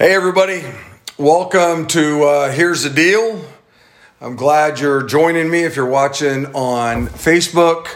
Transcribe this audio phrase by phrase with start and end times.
[0.00, 0.64] Hey, everybody.
[1.18, 3.44] Welcome to uh, Here's the Deal.
[4.18, 7.88] I'm glad you're joining me if you're watching on Facebook.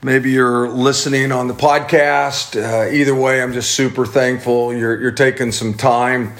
[0.00, 2.54] Maybe you're listening on the podcast.
[2.54, 6.34] Uh, either way, I'm just super thankful you're, you're taking some time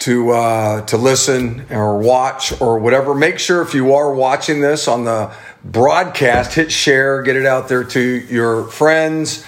[0.00, 3.14] to uh, to listen or watch or whatever.
[3.14, 5.34] Make sure if you are watching this on the
[5.64, 9.46] broadcast, hit share, get it out there to your friends.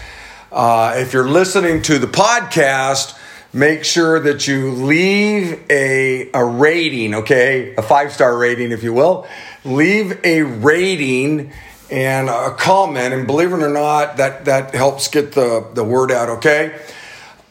[0.50, 3.18] Uh, if you're listening to the podcast,
[3.55, 7.75] make sure that you leave a, a rating, okay?
[7.76, 9.26] A five star rating, if you will.
[9.64, 11.53] Leave a rating
[11.90, 13.14] and a comment.
[13.14, 16.79] And believe it or not, that, that helps get the, the word out, okay?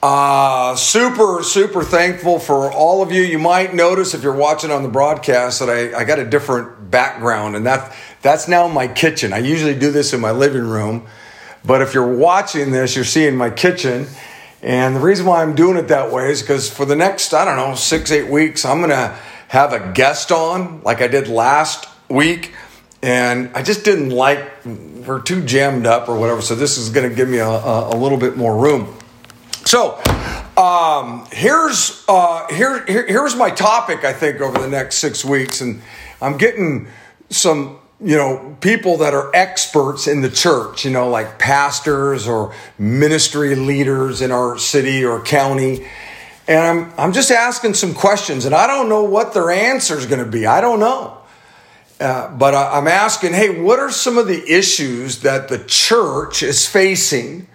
[0.01, 3.21] Uh, super, super thankful for all of you.
[3.21, 6.91] You might notice if you're watching on the broadcast that I, I got a different
[6.91, 9.31] background, and that, that's now my kitchen.
[9.31, 11.07] I usually do this in my living room,
[11.63, 14.07] but if you're watching this, you're seeing my kitchen
[14.63, 17.43] and the reason why I'm doing it that way is because for the next, I
[17.43, 19.17] don't know, six, eight weeks, I'm going to
[19.49, 22.53] have a guest on like I did last week.
[23.01, 26.41] And I just didn't like, we're too jammed up or whatever.
[26.41, 28.97] So this is going to give me a, a, a, little bit more room.
[29.65, 30.01] So
[30.55, 35.59] um, here's, uh, here, here, here's my topic, I think, over the next six weeks.
[35.59, 35.81] And
[36.21, 36.87] I'm getting
[37.29, 42.53] some you know, people that are experts in the church, you know, like pastors or
[42.77, 45.87] ministry leaders in our city or county.
[46.47, 50.05] And I'm, I'm just asking some questions, and I don't know what their answer is
[50.05, 50.45] going to be.
[50.45, 51.17] I don't know.
[51.99, 56.43] Uh, but I, I'm asking, hey, what are some of the issues that the church
[56.43, 57.47] is facing?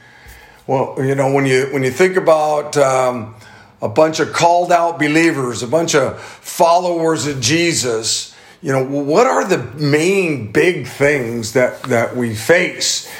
[0.66, 3.34] Well, you know, when you when you think about um,
[3.82, 8.27] a bunch of called out believers, a bunch of followers of Jesus,
[8.60, 13.10] you know, what are the main big things that, that we face?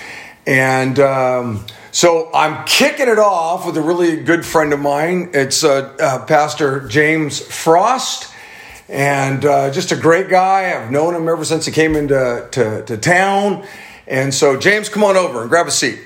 [0.46, 5.30] And um, so I'm kicking it off with a really good friend of mine.
[5.34, 8.32] It's uh, uh, Pastor James Frost.
[8.88, 10.74] And uh, just a great guy.
[10.74, 13.66] I've known him ever since he came into to, to town.
[14.06, 16.00] And so, James, come on over and grab a seat.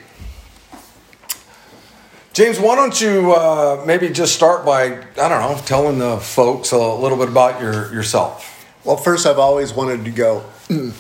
[2.33, 6.73] James, why don't you uh, maybe just start by, I don't know, telling the folks
[6.73, 8.52] a little bit about your, yourself?
[8.85, 10.45] Well, first, I've always wanted to go.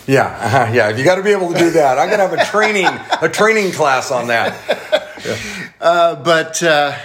[0.07, 0.91] yeah, uh, yeah.
[0.91, 1.99] You got to be able to do that.
[1.99, 2.87] I'm gonna have a training
[3.21, 4.57] a training class on that.
[5.25, 5.39] Yeah.
[5.81, 6.97] Uh, but uh,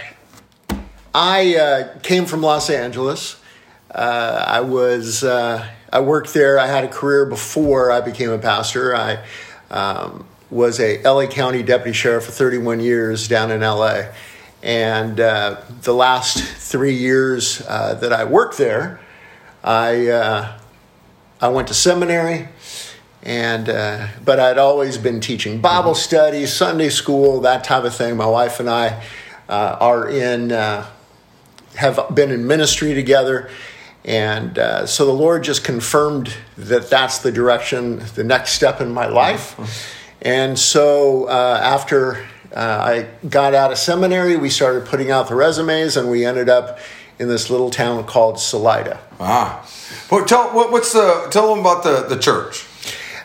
[1.15, 3.41] I uh, came from Los Angeles.
[3.89, 6.59] Uh, I was uh, I worked there.
[6.59, 8.95] I had a career before I became a pastor.
[8.95, 9.25] I
[9.71, 14.03] um, was a LA County deputy sheriff for 31 years down in LA,
[14.61, 18.99] and the last three years that I worked there,
[19.63, 20.55] I
[21.39, 22.49] I went to seminary,
[23.21, 25.99] and uh, but I'd always been teaching Bible mm-hmm.
[25.99, 28.17] study, Sunday school, that type of thing.
[28.17, 29.03] My wife and I
[29.47, 30.87] uh, are in uh,
[31.75, 33.49] have been in ministry together,
[34.03, 38.91] and uh, so the Lord just confirmed that that's the direction, the next step in
[38.91, 39.55] my life.
[39.57, 39.93] Mm-hmm.
[40.23, 42.25] And so uh, after
[42.55, 46.49] uh, I got out of seminary, we started putting out the resumes, and we ended
[46.49, 46.79] up
[47.19, 48.99] in this little town called Salida.
[49.19, 49.63] Ah.
[50.11, 52.65] Well, tell what, what's the tell them about the the church.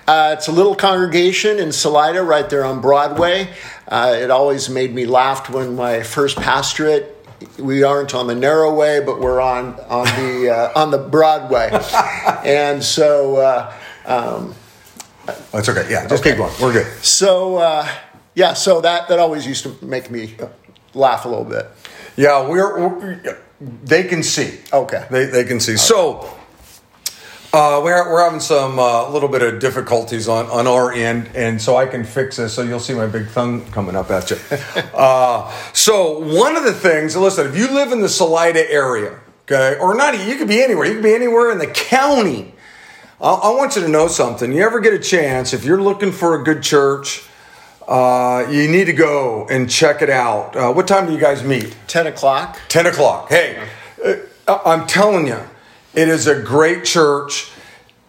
[0.06, 3.49] Uh, it's a little congregation in Salida, right there on Broadway.
[3.87, 7.19] Uh, it always made me laugh when my first pastorate.
[7.59, 11.71] We aren't on the narrow way, but we're on on the uh, on the Broadway,
[12.45, 13.37] and so.
[13.37, 13.75] Uh,
[14.05, 14.55] um,
[15.53, 15.89] That's okay.
[15.89, 16.31] Yeah, just okay.
[16.31, 16.53] keep going.
[16.61, 16.87] We're good.
[17.05, 17.89] So uh,
[18.34, 20.34] yeah, so that that always used to make me
[20.94, 21.67] laugh a little bit.
[22.17, 24.59] Yeah, we're, we're they can see.
[24.73, 25.73] Okay, they they can see.
[25.73, 25.79] Okay.
[25.79, 26.37] So
[27.52, 31.30] uh, we're, we're having some a uh, little bit of difficulties on, on our end,
[31.34, 32.54] and so I can fix this.
[32.54, 34.38] So you'll see my big thumb coming up at you.
[34.94, 39.78] uh, so one of the things, listen, if you live in the Salida area, okay,
[39.78, 40.86] or not, you could be anywhere.
[40.86, 42.54] You could be anywhere in the county.
[43.20, 44.50] I, I want you to know something.
[44.50, 47.22] You ever get a chance, if you're looking for a good church,
[47.86, 50.56] uh, you need to go and check it out.
[50.56, 51.76] Uh, what time do you guys meet?
[51.88, 52.58] 10 o'clock.
[52.69, 53.28] 10 o'clock.
[53.28, 53.62] Hey,
[54.02, 55.38] uh, I'm telling you,
[55.94, 57.50] it is a great church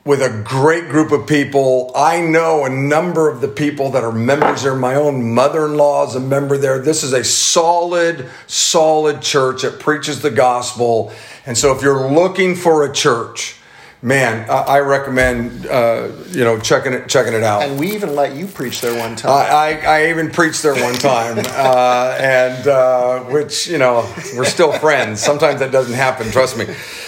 [0.05, 1.91] with a great group of people.
[1.95, 4.75] I know a number of the people that are members there.
[4.75, 6.79] My own mother in law is a member there.
[6.79, 11.13] This is a solid, solid church that preaches the gospel.
[11.45, 13.55] And so if you're looking for a church,
[14.03, 17.63] man, I, recommend uh, you know checking it checking it out.
[17.63, 19.31] And we even let you preach there one time.
[19.31, 24.45] I, I, I even preached there one time, uh, and uh, which you know we're
[24.45, 25.21] still friends.
[25.21, 26.29] Sometimes that doesn't happen.
[26.29, 26.65] Trust me.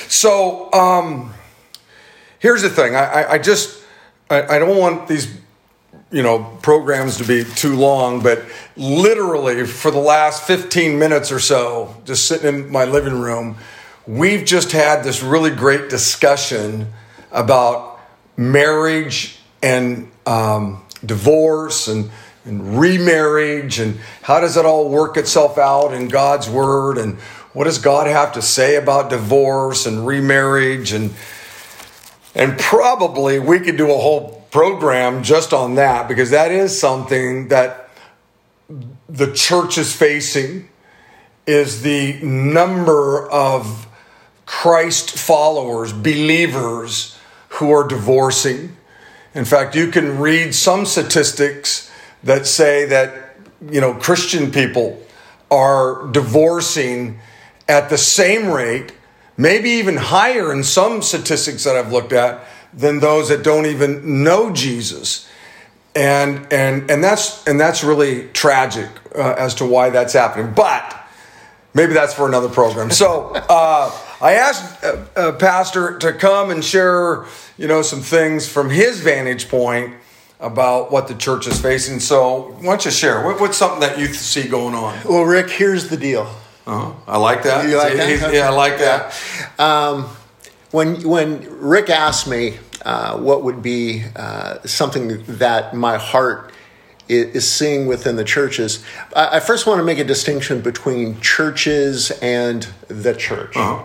[0.08, 1.34] So um,
[2.40, 2.96] here's the thing.
[2.96, 3.84] I, I just
[4.30, 5.38] I, I don't want these
[6.12, 8.46] you know programs to be too long but
[8.78, 13.58] literally for the last 15 minutes or so just sitting in my living room
[14.08, 16.94] we've just had this really great discussion
[17.32, 18.00] about
[18.38, 22.10] marriage and um, divorce and,
[22.46, 27.18] and remarriage and how does it all work itself out in God's word and
[27.54, 31.14] what does God have to say about divorce and remarriage and
[32.36, 37.48] and probably we could do a whole program just on that because that is something
[37.48, 37.90] that
[39.08, 40.68] the church is facing
[41.48, 43.88] is the number of
[44.46, 47.18] Christ followers, believers
[47.50, 48.76] who are divorcing.
[49.34, 51.92] In fact, you can read some statistics
[52.24, 53.36] that say that
[53.70, 55.02] you know Christian people
[55.50, 57.20] are divorcing
[57.68, 58.94] at the same rate,
[59.38, 64.24] maybe even higher in some statistics that I've looked at than those that don't even
[64.24, 65.30] know Jesus.
[65.96, 70.54] And and and that's and that's really tragic uh, as to why that's happening.
[70.54, 71.05] But
[71.76, 72.90] maybe that's for another program.
[72.90, 77.26] So uh, I asked uh, uh, Pastor to come and share,
[77.58, 79.94] you know, some things from his vantage point
[80.40, 82.00] about what the church is facing.
[82.00, 83.24] So why don't you share?
[83.24, 84.98] What, what's something that you see going on?
[85.06, 86.28] Well, Rick, here's the deal.
[86.66, 86.94] Uh-huh.
[87.08, 87.70] I like that.
[87.70, 88.34] You like that?
[88.34, 89.14] Yeah, I like that.
[89.60, 90.06] Um,
[90.72, 96.52] when when Rick asked me uh, what would be uh, something that my heart
[97.08, 98.84] is, is seeing within the churches,
[99.16, 103.84] I, I, first want to make a distinction between churches and the church, uh-huh.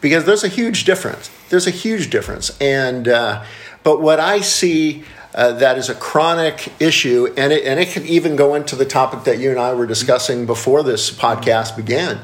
[0.00, 1.30] because there's a huge difference.
[1.48, 3.44] There's a huge difference, and uh,
[3.82, 5.04] but what I see
[5.36, 8.86] uh, that is a chronic issue, and it, and it can even go into the
[8.86, 12.20] topic that you and I were discussing before this podcast began,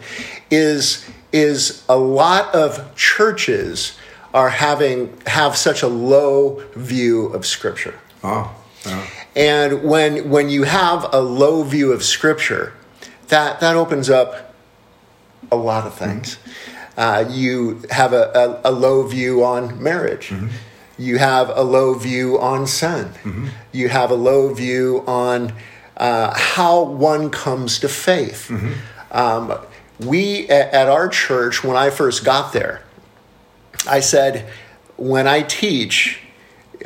[0.51, 3.99] is is a lot of churches
[4.35, 7.99] are having have such a low view of Scripture.
[8.25, 8.55] Oh,
[8.87, 9.07] yeah.
[9.35, 12.75] And when when you have a low view of Scripture,
[13.29, 14.55] that that opens up
[15.51, 16.37] a lot of things.
[16.37, 17.01] Mm-hmm.
[17.01, 20.29] Uh, you have a, a, a, low view on marriage.
[20.29, 20.49] Mm-hmm
[20.99, 23.07] you have a low view on sin.
[23.07, 23.49] Mm-hmm.
[23.73, 25.53] You have a low view on
[25.97, 28.49] uh, how one comes to faith.
[28.49, 28.73] Mm-hmm.
[29.17, 29.59] Um,
[30.01, 32.83] we at our church, when I first got there,
[33.87, 34.49] I said,
[34.97, 36.21] when I teach,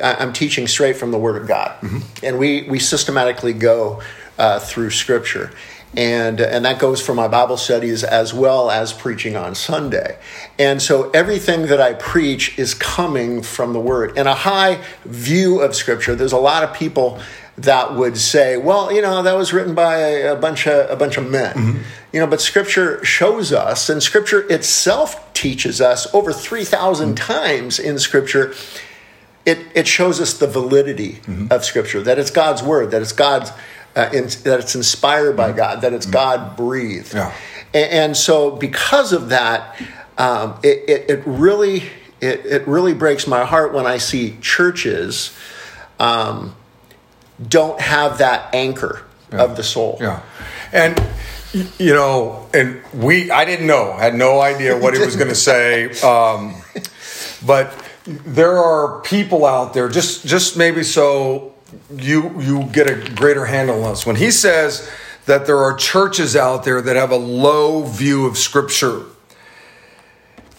[0.01, 1.79] I'm teaching straight from the Word of God.
[1.81, 2.25] Mm-hmm.
[2.25, 4.01] And we, we systematically go
[4.37, 5.51] uh, through Scripture
[5.95, 10.17] and and that goes for my Bible studies as well as preaching on Sunday.
[10.59, 15.61] And so everything that I preach is coming from the Word and a high view
[15.61, 16.13] of Scripture.
[16.15, 17.19] There's a lot of people
[17.57, 21.17] that would say, well, you know, that was written by a bunch of a bunch
[21.17, 21.55] of men.
[21.55, 21.81] Mm-hmm.
[22.13, 27.15] You know, but scripture shows us and scripture itself teaches us over 3,000 mm-hmm.
[27.15, 28.53] times in scripture
[29.47, 31.47] it, it shows us the validity mm-hmm.
[31.49, 33.51] of scripture that it's God's word, that it's God's
[33.95, 35.57] uh, in, that it's inspired by mm-hmm.
[35.57, 36.13] God, that it's mm-hmm.
[36.13, 37.13] God breathed.
[37.13, 37.33] Yeah.
[37.73, 39.81] And, and, so, because of that,
[40.17, 41.83] um, it, it, it, really
[42.19, 45.37] it, it really breaks my heart when I see churches
[45.99, 46.55] um,
[47.47, 49.43] don't have that anchor yeah.
[49.43, 49.97] of the soul.
[50.01, 50.23] Yeah,
[50.73, 51.01] and
[51.77, 55.35] you know, and we I didn't know, had no idea what he was going to
[55.35, 56.55] say, um,
[57.45, 61.53] but there are people out there just just maybe so
[61.91, 64.05] you you get a greater handle on this.
[64.05, 64.89] When he says
[65.25, 69.03] that there are churches out there that have a low view of Scripture,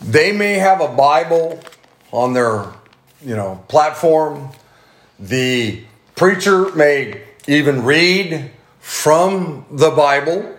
[0.03, 1.59] they may have a Bible
[2.13, 2.67] on their
[3.25, 4.51] you know platform.
[5.19, 5.85] The
[6.17, 10.55] preacher may even read from the Bible,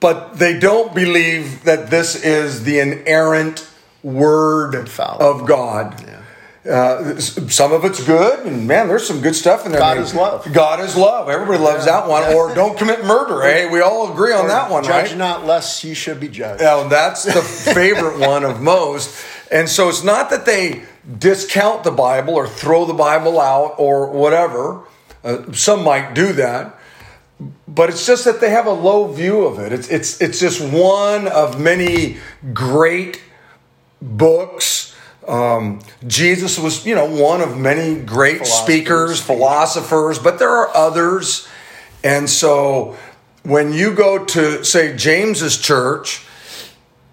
[0.00, 3.68] but they don't believe that this is the inerrant
[4.04, 4.74] word
[5.20, 6.00] of God.
[6.06, 6.20] Yeah.
[6.66, 9.80] Uh, some of it's good, and man, there's some good stuff in there.
[9.82, 10.50] God is love.
[10.50, 11.28] God is love.
[11.28, 12.00] Everybody loves yeah.
[12.00, 12.22] that one.
[12.22, 12.34] Yeah.
[12.34, 13.42] Or don't commit murder.
[13.42, 15.02] Hey, we all agree on or that one, right?
[15.02, 15.18] judge right?
[15.18, 16.62] not, lest you should be judged.
[16.62, 19.14] Yeah, that's the favorite one of most.
[19.52, 20.84] And so it's not that they
[21.18, 24.84] discount the Bible or throw the Bible out or whatever.
[25.22, 26.78] Uh, some might do that,
[27.68, 29.72] but it's just that they have a low view of it.
[29.72, 32.16] It's it's it's just one of many
[32.54, 33.20] great
[34.04, 34.94] books
[35.28, 38.62] um, Jesus was, you know, one of many great philosophers.
[38.62, 41.48] speakers, philosophers, but there are others.
[42.02, 42.96] And so
[43.42, 46.26] when you go to, say, James's church,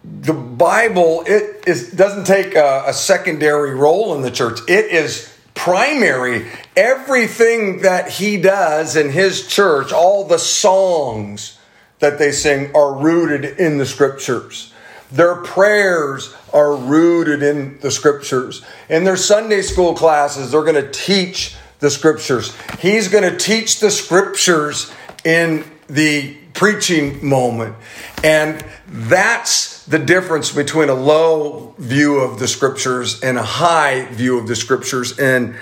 [0.03, 4.59] the Bible it is, doesn't take a, a secondary role in the church.
[4.67, 6.47] It is primary.
[6.75, 11.57] Everything that he does in his church, all the songs
[11.99, 14.73] that they sing, are rooted in the scriptures.
[15.11, 18.63] Their prayers are rooted in the scriptures.
[18.89, 22.55] In their Sunday school classes, they're going to teach the scriptures.
[22.79, 24.91] He's going to teach the scriptures
[25.25, 27.75] in the preaching moment.
[28.23, 34.37] And that's the difference between a low view of the scriptures and a high view
[34.37, 35.17] of the scriptures.
[35.19, 35.55] And,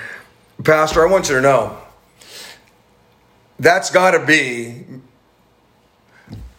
[0.63, 1.77] Pastor, I want you to know
[3.59, 4.85] that's got to be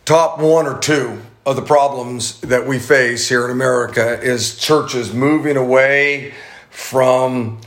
[0.04, 1.20] top one or two
[1.50, 6.32] of the problems that we face here in America is churches moving away
[6.70, 7.60] from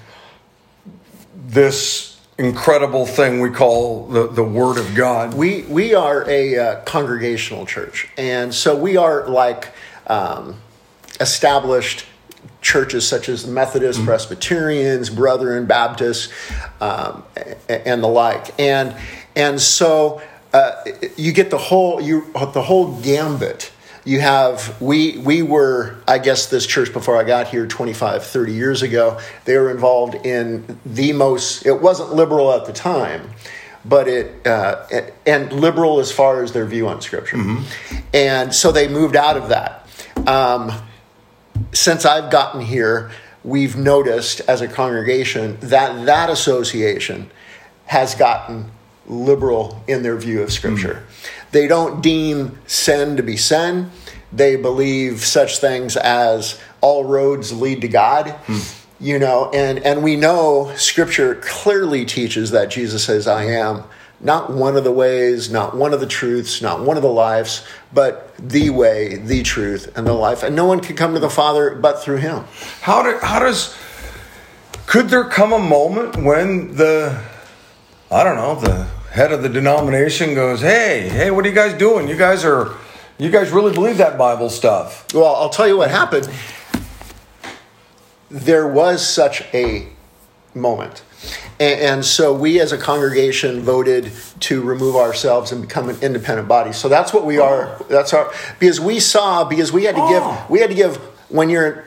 [1.36, 5.34] this incredible thing we call the, the Word of God.
[5.34, 9.74] We we are a uh, congregational church, and so we are like
[10.08, 10.62] um,
[11.20, 12.06] established
[12.62, 14.08] churches such as Methodists, mm-hmm.
[14.08, 16.32] Presbyterians, Brethren, Baptists,
[16.80, 17.24] um,
[17.68, 18.96] and the like, and
[19.36, 20.22] and so
[20.54, 20.72] uh,
[21.18, 23.73] you get the whole you the whole gambit
[24.06, 28.54] you have we we were i guess this church before i got here 25 30
[28.54, 33.30] years ago they were involved in the most it wasn't liberal at the time
[33.86, 34.86] but it uh,
[35.26, 37.98] and liberal as far as their view on scripture mm-hmm.
[38.14, 39.88] and so they moved out of that
[40.28, 40.72] um,
[41.72, 43.12] since i've gotten here
[43.44, 47.30] we've noticed as a congregation that that association
[47.86, 48.72] has gotten
[49.06, 51.43] liberal in their view of scripture mm-hmm.
[51.54, 53.92] They don't deem sin to be sin.
[54.32, 58.32] They believe such things as all roads lead to God.
[58.48, 58.60] Hmm.
[59.00, 63.84] You know, and, and we know scripture clearly teaches that Jesus says, I am
[64.20, 67.68] not one of the ways, not one of the truths, not one of the lives,
[67.94, 70.42] but the way, the truth, and the life.
[70.42, 72.46] And no one can come to the Father but through him.
[72.82, 73.78] How, do, how does,
[74.88, 77.22] could there come a moment when the,
[78.10, 81.74] I don't know, the head of the denomination goes, "Hey, hey, what are you guys
[81.74, 82.08] doing?
[82.08, 82.76] You guys are,
[83.18, 86.28] you guys really believe that Bible stuff?" Well, I'll tell you what happened.
[88.30, 89.88] There was such a
[90.56, 91.04] moment.
[91.60, 96.48] And, and, so we as a congregation voted to remove ourselves and become an independent
[96.48, 96.74] body.
[96.74, 97.80] So that's what we are.
[97.90, 100.46] That's our because we saw because we had to give oh.
[100.50, 100.98] we had to give
[101.30, 101.86] when you're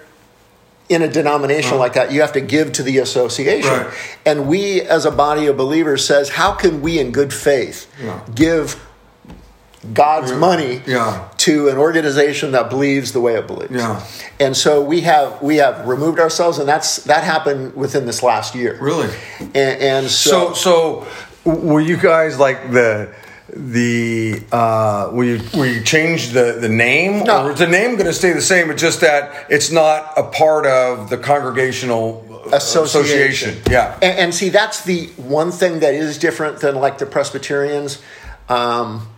[0.88, 1.78] in a denomination uh-huh.
[1.78, 3.70] like that, you have to give to the association.
[3.70, 4.18] Right.
[4.24, 8.20] And we, as a body of believers, says, how can we, in good faith, yeah.
[8.34, 8.80] give
[9.92, 10.38] God's yeah.
[10.38, 11.28] money yeah.
[11.38, 13.72] to an organization that believes the way it believes?
[14.38, 18.54] And so we have we have removed ourselves, and that's that happened within this last
[18.54, 18.78] year.
[18.80, 19.14] Really.
[19.40, 21.06] And, and so, so,
[21.44, 23.14] so were you guys like the
[23.48, 27.46] the uh, will you will you change the the name no.
[27.46, 28.70] or is the name going to stay the same?
[28.70, 33.50] It's just that it's not a part of the congregational association.
[33.50, 33.72] association.
[33.72, 38.02] Yeah, and, and, see that's the one thing that is different than like the Presbyterians.
[38.48, 39.08] Um,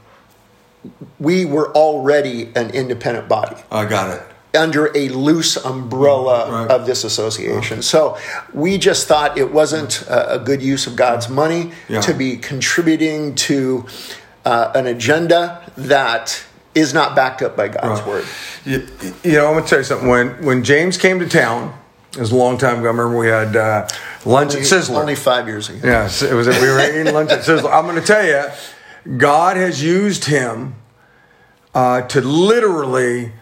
[1.18, 3.56] we were already an independent body.
[3.70, 4.22] I got it
[4.54, 6.70] under a loose umbrella right.
[6.70, 7.82] of this association.
[7.82, 8.16] So
[8.52, 12.00] we just thought it wasn't a, good use of God's money yeah.
[12.00, 13.86] to be contributing to
[14.44, 18.08] uh, an agenda that is not backed up by God's right.
[18.08, 18.26] word.
[18.64, 18.86] You,
[19.24, 20.08] you, know, I'm going to tell you something.
[20.08, 21.76] When when James came to town,
[22.12, 22.86] it was a long time ago.
[22.86, 23.88] I remember we had uh,
[24.24, 25.00] lunch only, at Sizzler.
[25.00, 25.80] Only five years ago.
[25.86, 26.46] Yes, it was.
[26.46, 27.72] We were eating lunch at Sizzler.
[27.72, 30.76] I'm going to tell you, God has used him
[31.74, 33.32] uh, to literally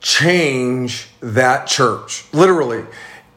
[0.00, 2.84] change that church, literally.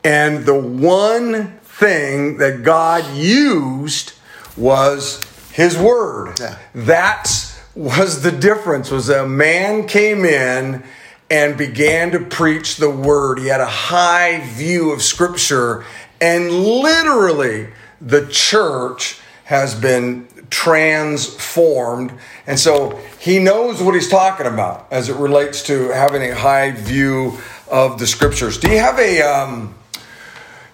[0.04, 4.14] And the one thing that God used
[4.58, 6.40] was his word.
[6.40, 6.58] Yeah.
[6.76, 7.30] That
[7.76, 10.84] was the difference was a man came in
[11.30, 13.40] and began to preach the word.
[13.40, 15.86] He had a high view of scripture
[16.22, 17.70] and literally
[18.02, 22.14] the church has been transformed.
[22.48, 26.72] And so he knows what he's talking about as it relates to having a high
[26.72, 27.38] view
[27.70, 28.58] of the scriptures.
[28.58, 29.76] Do you have a, um,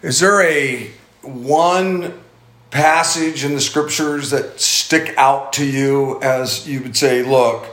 [0.04, 0.92] is there a
[1.24, 2.14] one
[2.70, 7.66] passage in the scriptures that stick out to you as you would say, look,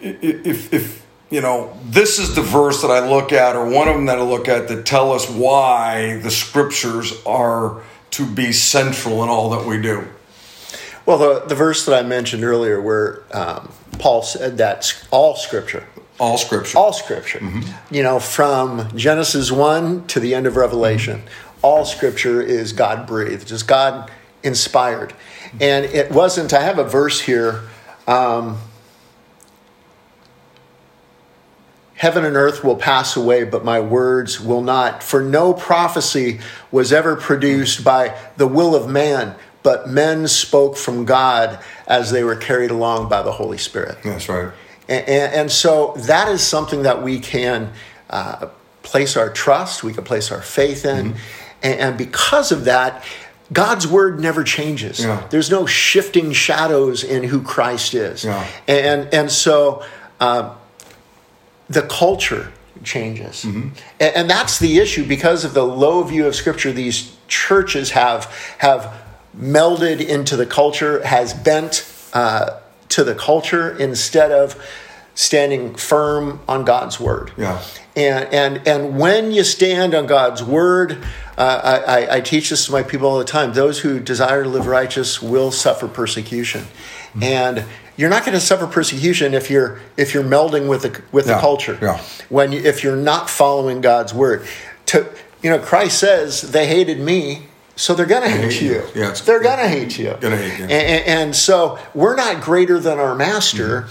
[0.00, 3.94] if, if, you know, this is the verse that I look at, or one of
[3.94, 7.82] them that I look at that tell us why the scriptures are
[8.12, 10.08] to be central in all that we do.
[11.06, 15.86] Well, the, the verse that I mentioned earlier, where um, Paul said that all scripture,
[16.18, 17.94] all scripture, all scripture, mm-hmm.
[17.94, 21.58] you know, from Genesis 1 to the end of Revelation, mm-hmm.
[21.62, 24.10] all scripture is God breathed, just God
[24.42, 25.12] inspired.
[25.60, 27.68] And it wasn't, I have a verse here.
[28.06, 28.58] Um,
[32.00, 35.02] Heaven and earth will pass away, but my words will not.
[35.02, 36.40] For no prophecy
[36.72, 42.24] was ever produced by the will of man, but men spoke from God as they
[42.24, 43.98] were carried along by the Holy Spirit.
[44.02, 44.52] That's right.
[44.88, 47.72] And, and, and so that is something that we can
[48.08, 48.48] uh,
[48.82, 51.12] place our trust, we can place our faith in.
[51.12, 51.18] Mm-hmm.
[51.62, 53.04] And, and, because of that,
[53.52, 55.00] God's word never changes.
[55.00, 55.26] Yeah.
[55.28, 58.24] There's no shifting shadows in who Christ is.
[58.24, 58.46] Yeah.
[58.66, 59.84] And, and so
[60.20, 60.54] uh,
[61.68, 62.50] the culture
[62.82, 63.44] changes.
[63.44, 66.72] And, and that's the issue because of the low view of Scripture.
[66.72, 68.24] These churches have
[68.58, 68.92] have
[69.40, 74.60] melded into the culture, has bent uh, to the culture instead of
[75.14, 77.32] standing firm on God's word.
[77.36, 77.62] Yeah.
[77.96, 81.04] And and and when you stand on God's word,
[81.36, 83.52] uh, I, I, teach this to my people all the time.
[83.52, 86.66] Those who desire to live righteous will suffer persecution,
[87.20, 87.64] and
[87.96, 91.34] you're not going to suffer persecution if you're if you're melding with the with Yeah,
[91.34, 91.78] the culture.
[91.82, 92.00] yeah.
[92.28, 94.46] When you, if you're not following God's word,
[94.86, 95.06] to
[95.42, 97.46] you know, Christ says they hated me.
[97.80, 98.72] So they're gonna hate, hate you.
[98.72, 98.88] you.
[98.94, 100.14] Yeah, they're gonna hate you.
[100.20, 100.64] Gonna hate you.
[100.64, 103.88] And, and, and so we're not greater than our master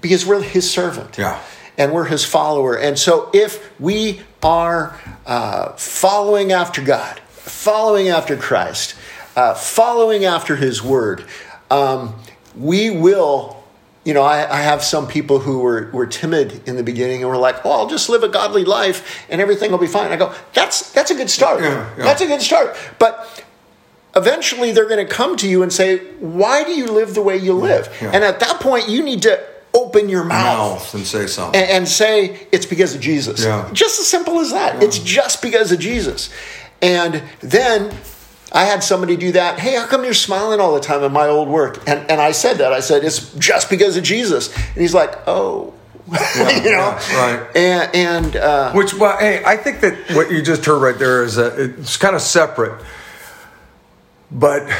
[0.00, 1.10] because we're his servant.
[1.10, 1.22] Mm-hmm.
[1.22, 1.42] Yeah.
[1.76, 2.78] And we're his follower.
[2.78, 8.94] And so if we are uh, following after God, following after Christ,
[9.34, 11.24] uh, following after his word,
[11.68, 12.14] um,
[12.56, 13.55] we will.
[14.06, 17.28] You know, I, I have some people who were, were timid in the beginning and
[17.28, 20.16] were like, "Oh, I'll just live a godly life and everything will be fine." I
[20.16, 21.60] go, "That's that's a good start.
[21.60, 22.04] Yeah, yeah.
[22.04, 23.44] That's a good start." But
[24.16, 27.36] eventually they're going to come to you and say, Why do you live the way
[27.36, 27.94] you live?
[28.00, 28.10] yeah.
[28.12, 29.44] And at that point, you need to
[29.74, 30.70] open your mouth.
[30.70, 31.60] Mouth and say something.
[31.60, 33.44] And, and say it's because of Jesus.
[33.44, 33.68] Yeah.
[33.72, 34.82] Just as simple as that.
[34.82, 36.30] It's just because of Jesus.
[36.82, 37.94] And then
[38.52, 39.58] I had somebody do that.
[39.58, 41.82] Hey, how come you're smiling all the time in my old work?
[41.86, 42.72] And, and I said that.
[42.72, 44.54] I said, it's just because of Jesus.
[44.54, 45.74] And he's like, oh.
[46.06, 46.96] you know?
[47.00, 47.56] yeah, right.
[47.56, 51.24] And, and uh, Which, well, hey, I think that what you just heard right there
[51.24, 52.80] is that it's kind of separate.
[54.30, 54.70] But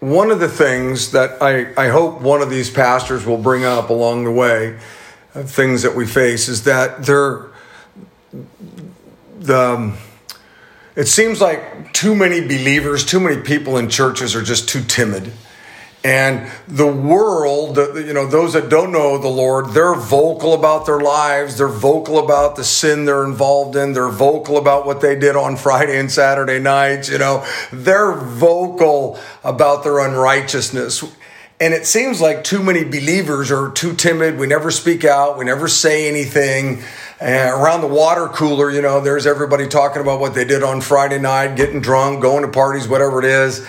[0.00, 3.90] one of the things that I, I hope one of these pastors will bring up
[3.90, 4.78] along the way,
[5.34, 7.46] of things that we face, is that they're
[9.38, 9.96] the.
[10.96, 15.32] It seems like too many believers, too many people in churches are just too timid.
[16.02, 20.98] And the world, you know, those that don't know the Lord, they're vocal about their
[20.98, 21.58] lives.
[21.58, 23.92] They're vocal about the sin they're involved in.
[23.92, 27.10] They're vocal about what they did on Friday and Saturday nights.
[27.10, 31.04] You know, they're vocal about their unrighteousness.
[31.60, 34.38] And it seems like too many believers are too timid.
[34.38, 35.36] We never speak out.
[35.36, 36.82] We never say anything.
[37.20, 40.80] And around the water cooler, you know, there's everybody talking about what they did on
[40.80, 43.66] Friday night, getting drunk, going to parties, whatever it is.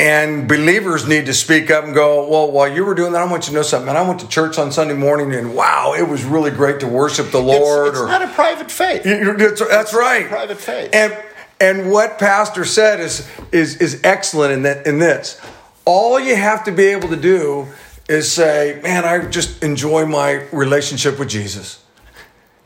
[0.00, 3.30] And believers need to speak up and go, well, while you were doing that, I
[3.30, 3.86] want you to know something.
[3.86, 6.88] Man, I went to church on Sunday morning and wow, it was really great to
[6.88, 7.88] worship the Lord.
[7.88, 9.04] it's or, not a private faith.
[9.06, 10.26] You- That's, that's right.
[10.26, 10.90] private faith.
[10.92, 11.16] And
[11.60, 15.38] and what Pastor said is is is excellent in that in this.
[15.84, 17.66] All you have to be able to do
[18.08, 21.78] is say, "Man, I just enjoy my relationship with Jesus."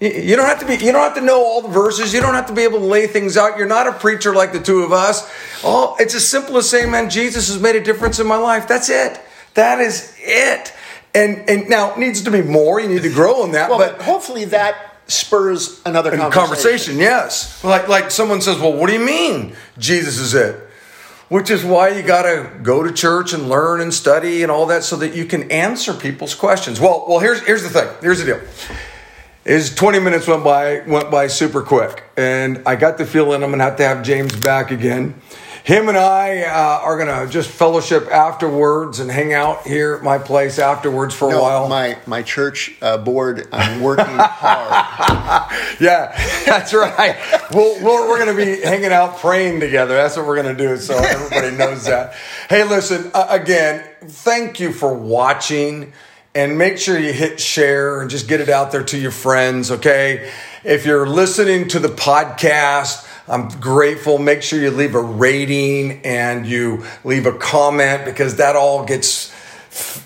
[0.09, 0.75] You- don't have to be.
[0.75, 2.13] You don't have to know all the verses.
[2.13, 3.57] You don't have to be able to lay things out.
[3.59, 5.29] You're not a preacher like the two of us.
[5.63, 8.69] Oh, it's as simple as saying, "Man, Jesus has made a difference in my life."
[8.69, 9.21] That's it.
[9.55, 10.73] That is it.
[11.15, 12.81] And and now it needs to be more.
[12.81, 13.71] You need to grow in that.
[13.71, 14.75] Well, but but hopefully that
[15.07, 16.33] spurs another conversation.
[16.33, 17.63] conversation, yes.
[17.63, 20.61] Like like someone says, "Well, what do you mean Jesus is it?"
[21.29, 24.67] Which is why you got to go to church and learn and study and all
[24.67, 26.79] that so that you can answer people's questions.
[26.79, 27.89] Well, well, here's here's the thing.
[28.03, 28.41] Here's the deal.
[29.45, 33.51] Is 20 minutes went by went by super quick, and I got the feeling I'm
[33.51, 35.21] gonna have to have James back again.
[35.65, 40.17] Him and I uh, are gonna just fellowship afterwards and hang out here at my
[40.17, 41.69] place afterwards for a No, while.
[41.69, 43.47] my my church uh, board.
[43.53, 45.51] I'm working hard.
[45.81, 47.17] Yeah, that's right.
[47.53, 49.95] We'll, we're we're going to be hanging out praying together.
[49.95, 50.77] That's what we're going to do.
[50.77, 52.15] So everybody knows that.
[52.49, 55.93] Hey, listen, uh, again, thank you for watching
[56.35, 59.71] and make sure you hit share and just get it out there to your friends,
[59.71, 60.31] okay?
[60.65, 64.19] If you're listening to the podcast, I'm grateful.
[64.19, 69.33] Make sure you leave a rating and you leave a comment because that all gets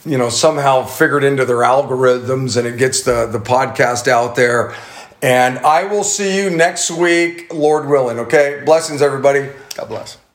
[0.06, 4.74] you know somehow figured into their algorithms and it gets the the podcast out there
[5.20, 10.27] and i will see you next week lord willing okay blessings everybody God bless.